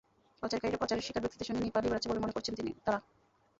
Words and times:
পাচারকারীরা 0.43 0.81
পাচারের 0.81 1.05
শিকার 1.05 1.23
ব্যক্তিদের 1.23 1.47
সঙ্গে 1.47 1.61
নিয়েই 1.61 1.75
পালিয়ে 1.75 1.91
বেড়াচ্ছে 1.91 2.09
বলে 2.09 2.23
মনে 2.23 2.35
করছেন 2.35 2.53
তাঁরা। 2.55 2.99